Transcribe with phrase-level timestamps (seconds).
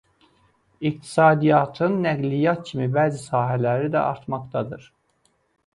[0.89, 4.91] İqtisadiyyatın nəqliyyat kimi bəzi sahələri də artmaqdadır.